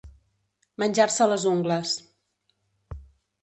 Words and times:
Menjar-se 0.83 1.27
les 1.33 1.45
ungles. 1.51 1.93